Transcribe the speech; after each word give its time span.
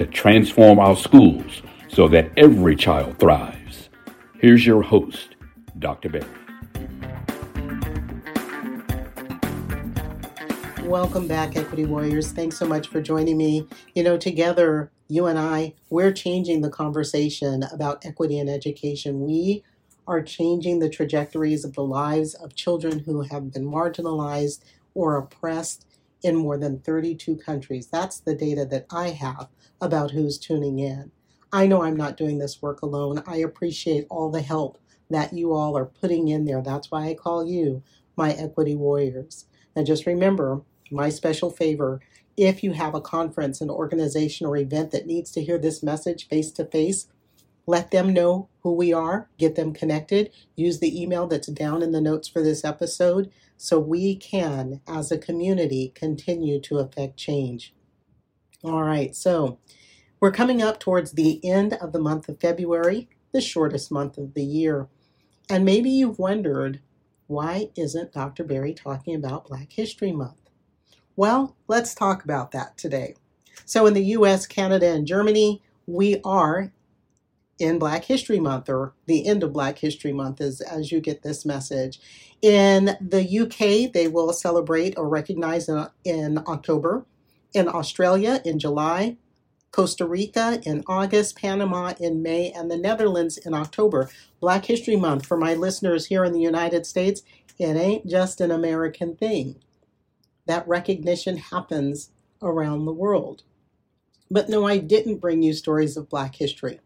to 0.00 0.06
transform 0.06 0.78
our 0.78 0.96
schools 0.96 1.60
so 1.88 2.08
that 2.08 2.30
every 2.38 2.74
child 2.74 3.18
thrives. 3.18 3.90
Here's 4.38 4.64
your 4.64 4.80
host, 4.80 5.36
Dr. 5.78 6.08
Berry. 6.08 6.24
Welcome 10.84 11.28
back, 11.28 11.54
Equity 11.54 11.84
Warriors. 11.84 12.32
Thanks 12.32 12.56
so 12.56 12.64
much 12.64 12.88
for 12.88 13.02
joining 13.02 13.36
me. 13.36 13.68
You 13.94 14.02
know, 14.02 14.16
together, 14.16 14.90
you 15.08 15.26
and 15.26 15.38
I, 15.38 15.74
we're 15.90 16.12
changing 16.12 16.62
the 16.62 16.70
conversation 16.70 17.64
about 17.70 18.06
equity 18.06 18.38
in 18.38 18.48
education. 18.48 19.26
We 19.26 19.62
are 20.06 20.22
changing 20.22 20.78
the 20.78 20.88
trajectories 20.88 21.62
of 21.62 21.74
the 21.74 21.84
lives 21.84 22.32
of 22.32 22.54
children 22.54 23.00
who 23.00 23.20
have 23.20 23.52
been 23.52 23.66
marginalized 23.66 24.64
or 24.94 25.18
oppressed 25.18 25.84
in 26.22 26.36
more 26.36 26.58
than 26.58 26.80
32 26.80 27.36
countries. 27.36 27.86
That's 27.86 28.20
the 28.20 28.34
data 28.34 28.64
that 28.66 28.86
I 28.90 29.10
have 29.10 29.48
about 29.80 30.10
who's 30.10 30.38
tuning 30.38 30.78
in. 30.78 31.10
I 31.52 31.66
know 31.66 31.82
I'm 31.82 31.96
not 31.96 32.16
doing 32.16 32.38
this 32.38 32.62
work 32.62 32.82
alone. 32.82 33.22
I 33.26 33.38
appreciate 33.38 34.06
all 34.08 34.30
the 34.30 34.42
help 34.42 34.78
that 35.08 35.32
you 35.32 35.52
all 35.52 35.76
are 35.76 35.86
putting 35.86 36.28
in 36.28 36.44
there. 36.44 36.62
That's 36.62 36.90
why 36.90 37.08
I 37.08 37.14
call 37.14 37.44
you 37.44 37.82
my 38.16 38.32
equity 38.32 38.76
warriors. 38.76 39.46
And 39.74 39.86
just 39.86 40.06
remember 40.06 40.62
my 40.90 41.08
special 41.08 41.50
favor 41.50 42.00
if 42.36 42.62
you 42.62 42.72
have 42.72 42.94
a 42.94 43.00
conference, 43.00 43.60
an 43.60 43.70
organization, 43.70 44.46
or 44.46 44.56
event 44.56 44.92
that 44.92 45.06
needs 45.06 45.30
to 45.32 45.42
hear 45.42 45.58
this 45.58 45.82
message 45.82 46.28
face 46.28 46.50
to 46.52 46.64
face, 46.64 47.06
let 47.70 47.92
them 47.92 48.12
know 48.12 48.48
who 48.62 48.74
we 48.74 48.92
are, 48.92 49.30
get 49.38 49.54
them 49.54 49.72
connected, 49.72 50.30
use 50.56 50.80
the 50.80 51.00
email 51.00 51.26
that's 51.26 51.48
down 51.48 51.82
in 51.82 51.92
the 51.92 52.00
notes 52.00 52.28
for 52.28 52.42
this 52.42 52.64
episode 52.64 53.30
so 53.56 53.78
we 53.78 54.16
can, 54.16 54.80
as 54.88 55.12
a 55.12 55.18
community, 55.18 55.92
continue 55.94 56.60
to 56.60 56.78
affect 56.78 57.16
change. 57.16 57.72
All 58.64 58.82
right, 58.82 59.14
so 59.14 59.58
we're 60.18 60.32
coming 60.32 60.60
up 60.60 60.80
towards 60.80 61.12
the 61.12 61.40
end 61.44 61.74
of 61.74 61.92
the 61.92 62.00
month 62.00 62.28
of 62.28 62.40
February, 62.40 63.08
the 63.32 63.40
shortest 63.40 63.92
month 63.92 64.18
of 64.18 64.34
the 64.34 64.44
year. 64.44 64.88
And 65.48 65.64
maybe 65.64 65.90
you've 65.90 66.18
wondered, 66.18 66.80
why 67.28 67.70
isn't 67.76 68.12
Dr. 68.12 68.44
Berry 68.44 68.74
talking 68.74 69.14
about 69.14 69.46
Black 69.46 69.72
History 69.72 70.12
Month? 70.12 70.50
Well, 71.14 71.56
let's 71.68 71.94
talk 71.94 72.24
about 72.24 72.50
that 72.50 72.76
today. 72.76 73.14
So, 73.64 73.86
in 73.86 73.94
the 73.94 74.04
US, 74.16 74.46
Canada, 74.46 74.90
and 74.90 75.06
Germany, 75.06 75.62
we 75.86 76.20
are 76.24 76.72
in 77.60 77.78
Black 77.78 78.04
History 78.04 78.40
Month, 78.40 78.68
or 78.68 78.94
the 79.06 79.26
end 79.26 79.42
of 79.42 79.52
Black 79.52 79.78
History 79.78 80.12
Month, 80.12 80.40
is 80.40 80.60
as 80.60 80.90
you 80.90 81.00
get 81.00 81.22
this 81.22 81.44
message. 81.44 82.00
In 82.42 82.96
the 83.00 83.22
UK, 83.40 83.92
they 83.92 84.08
will 84.08 84.32
celebrate 84.32 84.96
or 84.96 85.08
recognize 85.08 85.68
in, 85.68 85.86
in 86.04 86.38
October. 86.46 87.04
In 87.52 87.68
Australia, 87.68 88.40
in 88.44 88.58
July. 88.58 89.16
Costa 89.72 90.04
Rica 90.04 90.60
in 90.64 90.82
August, 90.88 91.36
Panama 91.36 91.94
in 92.00 92.22
May, 92.22 92.50
and 92.50 92.70
the 92.70 92.76
Netherlands 92.76 93.38
in 93.38 93.54
October. 93.54 94.10
Black 94.40 94.64
History 94.64 94.96
Month, 94.96 95.26
for 95.26 95.36
my 95.36 95.54
listeners 95.54 96.06
here 96.06 96.24
in 96.24 96.32
the 96.32 96.40
United 96.40 96.86
States, 96.86 97.22
it 97.58 97.76
ain't 97.76 98.06
just 98.06 98.40
an 98.40 98.50
American 98.50 99.14
thing. 99.16 99.56
That 100.46 100.66
recognition 100.66 101.36
happens 101.36 102.10
around 102.42 102.84
the 102.84 102.92
world. 102.92 103.42
But 104.30 104.48
no, 104.48 104.66
I 104.66 104.78
didn't 104.78 105.18
bring 105.18 105.42
you 105.42 105.52
stories 105.52 105.96
of 105.96 106.08
Black 106.08 106.34
history. 106.36 106.80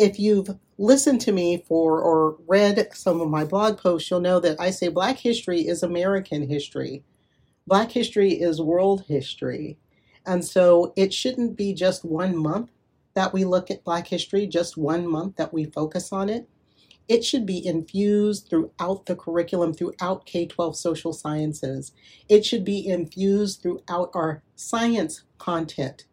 If 0.00 0.18
you've 0.18 0.58
listened 0.78 1.20
to 1.20 1.32
me 1.32 1.62
for 1.68 2.00
or 2.00 2.38
read 2.48 2.88
some 2.94 3.20
of 3.20 3.28
my 3.28 3.44
blog 3.44 3.76
posts, 3.76 4.10
you'll 4.10 4.20
know 4.20 4.40
that 4.40 4.58
I 4.58 4.70
say 4.70 4.88
Black 4.88 5.18
history 5.18 5.68
is 5.68 5.82
American 5.82 6.48
history. 6.48 7.04
Black 7.66 7.92
history 7.92 8.32
is 8.32 8.62
world 8.62 9.04
history. 9.08 9.76
And 10.24 10.42
so 10.42 10.94
it 10.96 11.12
shouldn't 11.12 11.54
be 11.54 11.74
just 11.74 12.02
one 12.02 12.34
month 12.34 12.70
that 13.12 13.34
we 13.34 13.44
look 13.44 13.70
at 13.70 13.84
Black 13.84 14.06
history, 14.06 14.46
just 14.46 14.78
one 14.78 15.06
month 15.06 15.36
that 15.36 15.52
we 15.52 15.66
focus 15.66 16.12
on 16.12 16.30
it. 16.30 16.48
It 17.06 17.22
should 17.22 17.44
be 17.44 17.66
infused 17.66 18.48
throughout 18.48 19.04
the 19.04 19.16
curriculum, 19.16 19.74
throughout 19.74 20.24
K 20.24 20.46
12 20.46 20.76
social 20.78 21.12
sciences. 21.12 21.92
It 22.26 22.46
should 22.46 22.64
be 22.64 22.88
infused 22.88 23.60
throughout 23.60 24.12
our 24.14 24.42
science 24.56 25.24
content. 25.36 26.06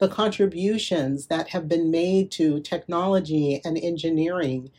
The 0.00 0.08
contributions 0.08 1.26
that 1.26 1.50
have 1.50 1.68
been 1.68 1.90
made 1.90 2.30
to 2.32 2.60
technology 2.60 3.60
and 3.64 3.76
engineering 3.76 4.70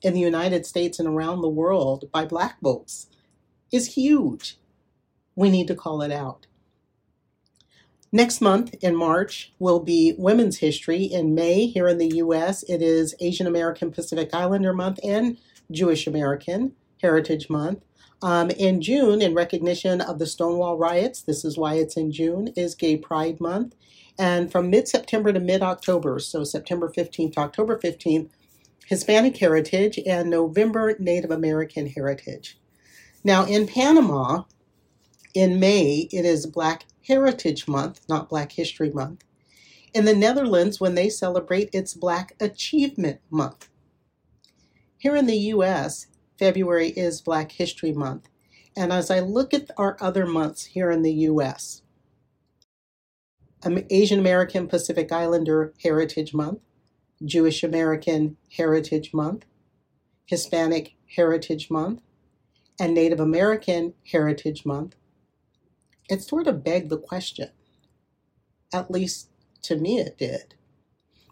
in 0.00 0.14
the 0.14 0.20
United 0.20 0.64
States 0.64 0.98
and 0.98 1.06
around 1.06 1.42
the 1.42 1.48
world 1.48 2.10
by 2.10 2.24
Black 2.24 2.58
folks 2.62 3.08
is 3.70 3.94
huge. 3.94 4.56
We 5.36 5.50
need 5.50 5.68
to 5.68 5.74
call 5.74 6.00
it 6.00 6.10
out. 6.10 6.46
Next 8.10 8.40
month 8.40 8.74
in 8.80 8.96
March 8.96 9.52
will 9.58 9.80
be 9.80 10.14
Women's 10.16 10.58
History. 10.58 11.04
In 11.04 11.34
May, 11.34 11.66
here 11.66 11.88
in 11.88 11.98
the 11.98 12.16
US, 12.16 12.62
it 12.62 12.80
is 12.80 13.14
Asian 13.20 13.46
American 13.46 13.90
Pacific 13.90 14.30
Islander 14.32 14.72
Month 14.72 15.00
and 15.04 15.36
Jewish 15.70 16.06
American 16.06 16.72
Heritage 17.02 17.50
Month. 17.50 17.82
Um, 18.22 18.50
in 18.50 18.80
June, 18.80 19.20
in 19.20 19.34
recognition 19.34 20.00
of 20.00 20.18
the 20.20 20.26
Stonewall 20.26 20.78
riots, 20.78 21.22
this 21.22 21.44
is 21.44 21.58
why 21.58 21.74
it's 21.74 21.96
in 21.96 22.12
June, 22.12 22.48
is 22.56 22.76
Gay 22.76 22.96
Pride 22.96 23.40
Month. 23.40 23.74
And 24.18 24.52
from 24.52 24.70
mid 24.70 24.86
September 24.88 25.32
to 25.32 25.40
mid 25.40 25.62
October, 25.62 26.20
so 26.20 26.44
September 26.44 26.88
15th 26.88 27.34
to 27.34 27.40
October 27.40 27.78
15th, 27.78 28.28
Hispanic 28.86 29.36
Heritage, 29.38 29.98
and 30.06 30.30
November 30.30 30.94
Native 30.98 31.30
American 31.32 31.88
Heritage. 31.88 32.58
Now, 33.24 33.44
in 33.44 33.66
Panama, 33.66 34.44
in 35.34 35.58
May, 35.58 36.08
it 36.12 36.24
is 36.24 36.46
Black 36.46 36.84
Heritage 37.06 37.66
Month, 37.66 38.02
not 38.08 38.28
Black 38.28 38.52
History 38.52 38.90
Month. 38.90 39.24
In 39.94 40.04
the 40.04 40.14
Netherlands, 40.14 40.80
when 40.80 40.94
they 40.94 41.08
celebrate, 41.08 41.70
it's 41.72 41.94
Black 41.94 42.34
Achievement 42.40 43.20
Month. 43.30 43.68
Here 44.98 45.16
in 45.16 45.26
the 45.26 45.36
US, 45.36 46.06
February 46.42 46.88
is 46.88 47.20
Black 47.20 47.52
History 47.52 47.92
Month. 47.92 48.28
And 48.76 48.92
as 48.92 49.12
I 49.12 49.20
look 49.20 49.54
at 49.54 49.70
our 49.78 49.96
other 50.00 50.26
months 50.26 50.64
here 50.64 50.90
in 50.90 51.02
the 51.02 51.12
US, 51.30 51.82
Asian 53.64 54.18
American 54.18 54.66
Pacific 54.66 55.12
Islander 55.12 55.72
Heritage 55.84 56.34
Month, 56.34 56.58
Jewish 57.24 57.62
American 57.62 58.38
Heritage 58.56 59.14
Month, 59.14 59.44
Hispanic 60.26 60.96
Heritage 61.14 61.70
Month, 61.70 62.02
and 62.76 62.92
Native 62.92 63.20
American 63.20 63.94
Heritage 64.10 64.66
Month, 64.66 64.96
it 66.10 66.22
sort 66.22 66.48
of 66.48 66.64
begged 66.64 66.90
the 66.90 66.98
question, 66.98 67.50
at 68.72 68.90
least 68.90 69.28
to 69.62 69.76
me 69.76 70.00
it 70.00 70.18
did. 70.18 70.56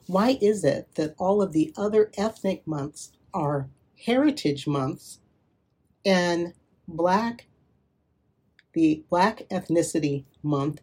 Why 0.07 0.39
is 0.41 0.63
it 0.63 0.95
that 0.95 1.17
all 1.19 1.43
of 1.43 1.51
the 1.51 1.73
other 1.77 2.13
ethnic 2.17 2.65
months 2.65 3.11
are 3.35 3.69
heritage 4.05 4.67
months 4.67 5.21
and 6.05 6.55
black 6.89 7.47
the 8.73 9.05
black 9.11 9.49
ethnicity 9.51 10.25
month 10.43 10.81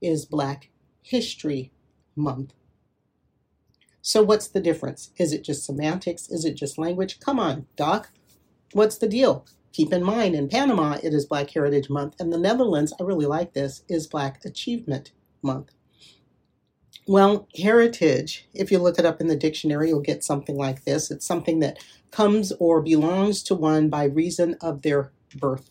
is 0.00 0.26
black 0.26 0.70
history 1.02 1.72
month. 2.14 2.52
So 4.02 4.22
what's 4.22 4.48
the 4.48 4.60
difference? 4.60 5.10
Is 5.18 5.32
it 5.32 5.42
just 5.42 5.64
semantics? 5.64 6.28
Is 6.28 6.44
it 6.44 6.54
just 6.54 6.78
language? 6.78 7.18
Come 7.20 7.38
on 7.38 7.66
doc. 7.76 8.10
What's 8.72 8.98
the 8.98 9.08
deal? 9.08 9.46
Keep 9.72 9.92
in 9.92 10.02
mind, 10.02 10.34
in 10.34 10.48
Panama, 10.48 10.98
it 11.02 11.14
is 11.14 11.26
Black 11.26 11.50
Heritage 11.50 11.88
Month, 11.88 12.16
and 12.18 12.32
the 12.32 12.38
Netherlands, 12.38 12.92
I 13.00 13.04
really 13.04 13.26
like 13.26 13.52
this, 13.52 13.84
is 13.88 14.08
Black 14.08 14.44
Achievement 14.44 15.12
Month. 15.42 15.70
Well, 17.06 17.48
heritage, 17.56 18.48
if 18.54 18.70
you 18.70 18.78
look 18.78 18.98
it 18.98 19.06
up 19.06 19.20
in 19.20 19.26
the 19.28 19.36
dictionary, 19.36 19.88
you'll 19.88 20.00
get 20.00 20.24
something 20.24 20.56
like 20.56 20.84
this. 20.84 21.10
It's 21.10 21.26
something 21.26 21.60
that 21.60 21.78
comes 22.10 22.52
or 22.60 22.80
belongs 22.82 23.42
to 23.44 23.54
one 23.54 23.88
by 23.90 24.04
reason 24.04 24.56
of 24.60 24.82
their 24.82 25.12
birth. 25.36 25.70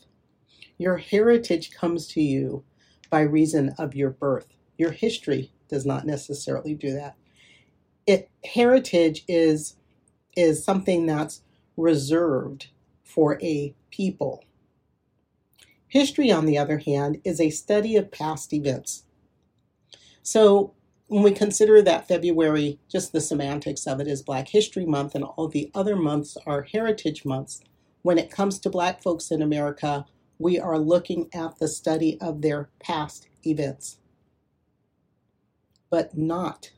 Your 0.77 0.97
heritage 0.97 1.71
comes 1.71 2.07
to 2.09 2.21
you 2.21 2.63
by 3.09 3.21
reason 3.21 3.73
of 3.77 3.95
your 3.95 4.11
birth. 4.11 4.47
Your 4.77 4.91
history 4.91 5.51
does 5.69 5.85
not 5.85 6.05
necessarily 6.05 6.73
do 6.73 6.93
that. 6.93 7.15
It 8.07 8.29
heritage 8.45 9.23
is 9.27 9.75
is 10.35 10.63
something 10.63 11.05
that's 11.05 11.41
reserved 11.77 12.67
for 13.03 13.41
a 13.41 13.75
people. 13.91 14.43
History, 15.87 16.31
on 16.31 16.45
the 16.45 16.57
other 16.57 16.79
hand, 16.79 17.19
is 17.23 17.41
a 17.41 17.49
study 17.49 17.95
of 17.97 18.11
past 18.11 18.53
events. 18.53 19.03
So, 20.21 20.73
when 21.09 21.23
we 21.23 21.31
consider 21.31 21.81
that 21.81 22.07
February, 22.07 22.79
just 22.87 23.11
the 23.11 23.19
semantics 23.19 23.87
of 23.87 23.99
it 23.99 24.07
is 24.07 24.21
Black 24.21 24.47
History 24.47 24.85
Month 24.85 25.15
and 25.15 25.23
all 25.23 25.47
the 25.47 25.71
other 25.73 25.95
months 25.95 26.37
are 26.45 26.61
heritage 26.61 27.25
months, 27.25 27.61
when 28.03 28.19
it 28.19 28.29
comes 28.29 28.59
to 28.59 28.69
Black 28.69 29.01
folks 29.01 29.31
in 29.31 29.41
America, 29.41 30.05
we 30.37 30.59
are 30.59 30.77
looking 30.77 31.27
at 31.33 31.57
the 31.57 31.67
study 31.67 32.19
of 32.21 32.43
their 32.43 32.69
past 32.79 33.27
events, 33.43 33.97
but 35.89 36.15
not 36.15 36.71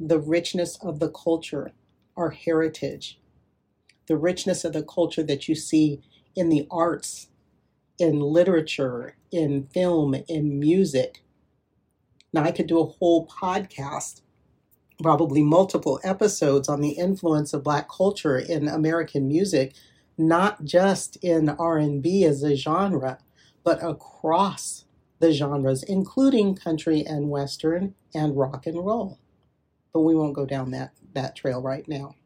the 0.00 0.18
richness 0.18 0.76
of 0.82 0.98
the 0.98 1.08
culture, 1.10 1.70
our 2.16 2.30
heritage, 2.30 3.20
the 4.08 4.16
richness 4.16 4.64
of 4.64 4.72
the 4.72 4.82
culture 4.82 5.22
that 5.22 5.48
you 5.48 5.54
see 5.54 6.02
in 6.34 6.48
the 6.48 6.66
arts, 6.68 7.28
in 8.00 8.18
literature, 8.20 9.14
in 9.30 9.68
film, 9.72 10.16
in 10.26 10.58
music. 10.58 11.21
Now, 12.32 12.44
I 12.44 12.52
could 12.52 12.66
do 12.66 12.80
a 12.80 12.86
whole 12.86 13.26
podcast, 13.26 14.22
probably 15.02 15.42
multiple 15.42 16.00
episodes 16.02 16.68
on 16.68 16.80
the 16.80 16.92
influence 16.92 17.52
of 17.52 17.64
Black 17.64 17.88
culture 17.88 18.38
in 18.38 18.68
American 18.68 19.28
music 19.28 19.74
not 20.18 20.64
just 20.64 21.16
in 21.16 21.48
R&B 21.48 22.24
as 22.24 22.42
a 22.42 22.54
genre, 22.54 23.18
but 23.64 23.82
across 23.82 24.84
the 25.18 25.32
genres, 25.32 25.82
including 25.82 26.54
country 26.54 27.04
and 27.06 27.30
western 27.30 27.94
and 28.14 28.36
rock 28.36 28.66
and 28.66 28.84
roll. 28.84 29.18
But 29.92 30.00
we 30.00 30.14
won't 30.14 30.34
go 30.34 30.46
down 30.46 30.70
that, 30.72 30.92
that 31.14 31.36
trail 31.36 31.62
right 31.62 31.86
now. 31.86 32.16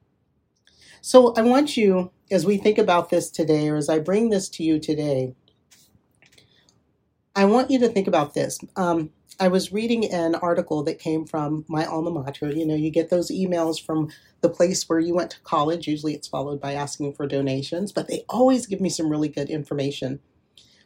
So 1.01 1.35
I 1.35 1.43
want 1.43 1.77
you, 1.77 2.11
as 2.31 2.47
we 2.47 2.57
think 2.57 2.79
about 2.79 3.11
this 3.11 3.31
today, 3.31 3.69
or 3.69 3.77
as 3.77 3.89
I 3.89 3.99
bring 3.99 4.31
this 4.31 4.49
to 4.51 4.63
you 4.65 4.79
today, 4.79 5.35
I 7.35 7.45
want 7.45 7.71
you 7.71 7.79
to 7.81 7.89
think 7.89 8.09
about 8.09 8.35
this. 8.35 8.59
Um, 8.77 9.11
I 9.39 9.49
was 9.49 9.73
reading 9.73 10.11
an 10.11 10.35
article 10.37 10.83
that 10.85 10.99
came 10.99 11.27
from 11.27 11.65
my 11.69 11.85
alma 11.85 12.11
mater. 12.11 12.51
You 12.51 12.67
know, 12.67 12.75
you 12.75 12.91
get 12.91 13.11
those 13.11 13.31
emails 13.31 13.85
from 13.85 14.11
the 14.41 14.49
place 14.49 14.89
where 14.89 14.99
you 14.99 15.15
went 15.15 15.31
to 15.33 15.41
college. 15.41 15.87
Usually 15.87 16.15
it's 16.15 16.29
followed 16.29 16.61
by 16.61 16.73
asking 16.73 17.13
for 17.13 17.27
donations, 17.27 17.93
but 17.93 18.09
they 18.09 18.25
always 18.29 18.67
give 18.67 18.81
me 18.81 18.89
some 18.89 19.11
really 19.11 19.29
good 19.29 19.51
information. 19.51 20.21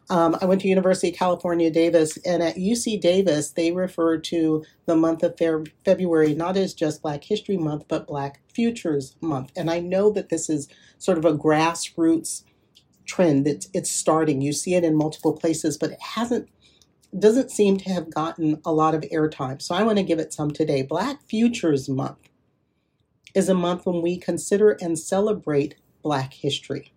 Um, 0.09 0.37
I 0.41 0.47
went 0.47 0.61
to 0.63 0.69
University 0.69 1.11
of 1.11 1.15
California, 1.15 1.71
Davis, 1.71 2.17
and 2.27 2.43
at 2.43 2.57
UC 2.57 3.01
Davis, 3.01 3.53
they 3.53 3.71
refer 3.71 4.19
to 4.19 4.65
the 4.87 4.97
month 4.97 5.23
of 5.23 5.39
February 5.85 6.35
not 6.35 6.57
as 6.57 6.75
just 6.75 7.03
Black 7.03 7.23
History 7.23 7.57
Month, 7.57 7.85
but 7.87 8.09
Black 8.09 8.41
Futures 8.53 9.15
Month. 9.21 9.53
And 9.55 9.71
I 9.71 9.79
know 9.79 10.11
that 10.11 10.29
this 10.29 10.51
is 10.51 10.69
sort 10.99 11.17
of 11.17 11.25
a 11.25 11.39
grassroots 11.39 12.43
trend. 13.07 13.47
that 13.47 13.69
it's 13.73 13.91
starting. 13.91 14.41
You 14.41 14.53
see 14.53 14.75
it 14.75 14.83
in 14.83 14.97
multiple 14.97 15.33
places, 15.33 15.79
but 15.79 15.93
it 15.93 16.03
hasn't 16.03 16.49
doesn't 17.19 17.51
seem 17.51 17.77
to 17.79 17.91
have 17.91 18.15
gotten 18.15 18.61
a 18.65 18.73
lot 18.73 18.95
of 18.95 19.03
airtime. 19.03 19.61
So 19.61 19.75
I 19.75 19.83
want 19.83 19.99
to 19.99 20.05
give 20.05 20.19
it 20.19 20.33
some 20.33 20.51
today. 20.51 20.83
Black 20.83 21.23
Futures 21.29 21.89
Month 21.89 22.29
is 23.35 23.49
a 23.49 23.55
month 23.55 23.87
when 23.87 24.03
we 24.03 24.17
consider 24.17 24.71
and 24.81 24.99
celebrate 24.99 25.77
Black 26.03 26.35
history. 26.35 26.93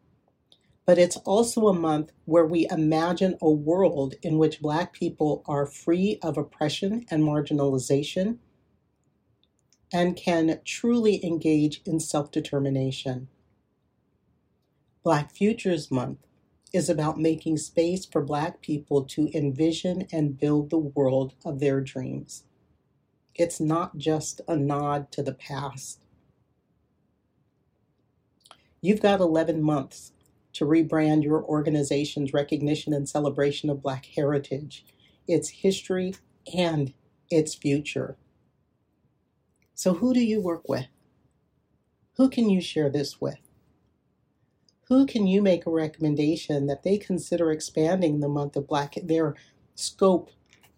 But 0.86 0.98
it's 0.98 1.18
also 1.18 1.68
a 1.68 1.74
month 1.74 2.12
where 2.25 2.45
we 2.45 2.68
imagine 2.69 3.38
a 3.42 3.50
world 3.50 4.15
in 4.21 4.38
which 4.38 4.62
Black 4.62 4.94
people 4.94 5.44
are 5.48 5.65
free 5.65 6.19
of 6.21 6.38
oppression 6.38 7.06
and 7.10 7.24
marginalization 7.24 8.38
and 9.94 10.15
can 10.15 10.60
truly 10.65 11.24
engage 11.24 11.81
in 11.86 12.00
self 12.00 12.31
determination. 12.31 13.30
Black 15.04 15.31
Futures 15.31 15.92
Month 15.92 16.19
is 16.74 16.90
about 16.90 17.20
making 17.20 17.56
space 17.58 18.04
for 18.04 18.22
Black 18.22 18.60
people 18.62 19.04
to 19.04 19.30
envision 19.34 20.08
and 20.12 20.40
build 20.40 20.72
the 20.72 20.80
world 20.80 21.36
of 21.46 21.60
their 21.60 21.80
dreams. 21.80 22.44
It's 23.36 23.60
not 23.60 23.98
just 23.98 24.42
a 24.48 24.56
nod 24.56 25.12
to 25.12 25.22
the 25.22 25.34
past. 25.34 26.00
You've 28.81 29.02
got 29.02 29.22
11 29.22 29.62
months 29.62 30.12
to 30.54 30.66
rebrand 30.66 31.24
your 31.24 31.44
organization's 31.44 32.34
recognition 32.34 32.94
and 32.94 33.08
celebration 33.08 33.70
of 33.70 33.81
Black 33.81 34.06
heritage, 34.06 34.86
its 35.28 35.50
history, 35.50 36.16
and 36.54 36.94
its 37.30 37.56
future. 37.56 38.18
So, 39.74 39.94
who 39.96 40.14
do 40.14 40.24
you 40.24 40.42
work 40.42 40.68
with? 40.68 40.88
Who 42.18 42.30
can 42.30 42.50
you 42.50 42.62
share 42.62 42.90
this 42.90 43.20
with? 43.20 43.43
Who 44.88 45.06
can 45.06 45.28
you 45.28 45.42
make 45.42 45.66
a 45.66 45.72
recommendation 45.72 46.68
that 46.68 46.84
they 46.84 46.98
consider 46.98 47.52
expanding 47.52 48.20
the 48.20 48.30
month 48.30 48.56
of 48.56 48.68
Black, 48.68 48.96
their 49.04 49.36
scope 49.76 50.32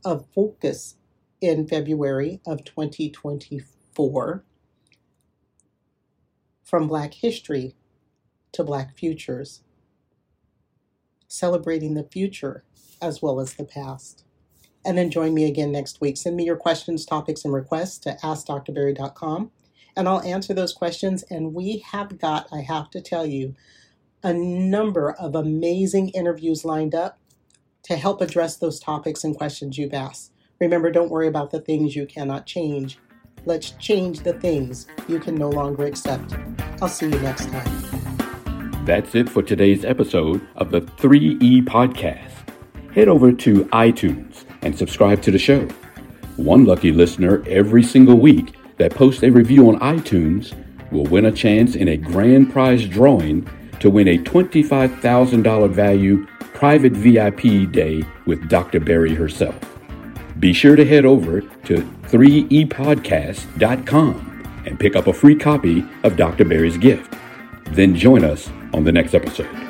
of 0.05 0.27
focus 0.33 0.95
in 1.41 1.67
February 1.67 2.41
of 2.45 2.63
2024 2.63 4.45
from 6.63 6.87
Black 6.87 7.13
history 7.15 7.75
to 8.51 8.63
Black 8.63 8.97
futures, 8.97 9.63
celebrating 11.27 11.93
the 11.95 12.03
future 12.03 12.63
as 13.01 13.21
well 13.21 13.39
as 13.39 13.53
the 13.55 13.65
past. 13.65 14.23
And 14.85 14.97
then 14.97 15.11
join 15.11 15.33
me 15.33 15.45
again 15.45 15.71
next 15.71 16.01
week. 16.01 16.17
Send 16.17 16.35
me 16.35 16.45
your 16.45 16.57
questions, 16.57 17.05
topics, 17.05 17.43
and 17.45 17.53
requests 17.53 17.97
to 17.99 18.17
askdrberry.com, 18.23 19.51
and 19.97 20.07
I'll 20.07 20.21
answer 20.21 20.53
those 20.53 20.73
questions. 20.73 21.23
And 21.29 21.53
we 21.55 21.79
have 21.91 22.19
got, 22.19 22.47
I 22.53 22.61
have 22.61 22.89
to 22.91 23.01
tell 23.01 23.25
you, 23.25 23.55
a 24.25 24.33
number 24.33 25.11
of 25.11 25.35
amazing 25.35 26.09
interviews 26.09 26.65
lined 26.65 26.95
up 26.95 27.19
to 27.83 27.95
help 27.95 28.21
address 28.21 28.57
those 28.57 28.79
topics 28.79 29.23
and 29.23 29.37
questions 29.37 29.77
you've 29.77 29.93
asked. 29.93 30.31
Remember, 30.59 30.89
don't 30.89 31.11
worry 31.11 31.27
about 31.27 31.51
the 31.51 31.59
things 31.59 31.95
you 31.95 32.07
cannot 32.07 32.47
change. 32.47 32.97
Let's 33.45 33.69
change 33.71 34.21
the 34.21 34.33
things 34.33 34.87
you 35.07 35.19
can 35.19 35.35
no 35.35 35.49
longer 35.49 35.85
accept. 35.85 36.33
I'll 36.81 36.87
see 36.87 37.05
you 37.05 37.19
next 37.19 37.49
time. 37.51 38.83
That's 38.83 39.13
it 39.13 39.29
for 39.29 39.43
today's 39.43 39.85
episode 39.85 40.41
of 40.55 40.71
the 40.71 40.81
3E 40.81 41.63
Podcast. 41.65 42.31
Head 42.95 43.07
over 43.07 43.31
to 43.31 43.65
iTunes 43.65 44.43
and 44.63 44.75
subscribe 44.75 45.21
to 45.21 45.29
the 45.29 45.37
show. 45.37 45.67
One 46.37 46.65
lucky 46.65 46.91
listener 46.91 47.43
every 47.47 47.83
single 47.83 48.17
week 48.17 48.55
that 48.77 48.95
posts 48.95 49.21
a 49.21 49.29
review 49.29 49.69
on 49.69 49.79
iTunes 49.81 50.55
will 50.91 51.05
win 51.05 51.25
a 51.25 51.31
chance 51.31 51.75
in 51.75 51.89
a 51.89 51.97
grand 51.97 52.51
prize 52.51 52.87
drawing 52.87 53.47
to 53.85 53.89
win 53.91 54.07
a 54.07 54.17
$25,000 54.17 55.69
value 55.69 56.25
private 56.55 56.93
VIP 56.93 57.71
day 57.71 58.03
with 58.25 58.49
Dr. 58.49 58.79
Berry 58.79 59.13
herself. 59.13 59.55
Be 60.39 60.53
sure 60.53 60.75
to 60.75 60.83
head 60.83 61.05
over 61.05 61.41
to 61.41 61.75
3epodcast.com 62.07 64.63
and 64.65 64.79
pick 64.79 64.95
up 64.95 65.05
a 65.05 65.13
free 65.13 65.35
copy 65.35 65.85
of 66.03 66.17
Dr. 66.17 66.45
Berry's 66.45 66.77
gift. 66.77 67.13
Then 67.71 67.95
join 67.95 68.23
us 68.23 68.49
on 68.73 68.85
the 68.85 68.91
next 68.91 69.13
episode. 69.13 69.64